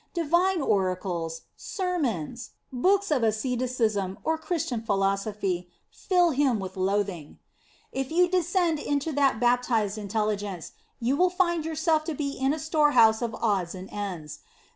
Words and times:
Divine 0.15 0.61
oracles, 0.61 1.41
sermons, 1.55 2.05
7O 2.09 2.09
The 2.09 2.09
Sign 2.09 2.23
of 2.23 2.31
the 2.31 2.49
Cross 2.49 2.81
books 2.97 3.11
of 3.11 3.23
asceticism, 3.23 4.17
or 4.23 4.37
Christian 4.39 4.81
philosophy, 4.81 5.69
fill 5.91 6.31
him 6.31 6.59
with 6.59 6.73
bathing 6.73 7.37
o 7.37 7.37
If 7.91 8.09
you 8.09 8.27
descend 8.27 8.79
into 8.79 9.11
that 9.11 9.39
baptized 9.39 9.99
intelligence, 9.99 10.71
you 10.99 11.15
will 11.15 11.29
think 11.29 11.65
yourself 11.65 12.03
to 12.05 12.15
be 12.15 12.31
in 12.31 12.51
a 12.51 12.57
storehouse 12.57 13.21
of 13.21 13.35
odds 13.35 13.75
and 13.75 13.91
ends. 13.91 14.39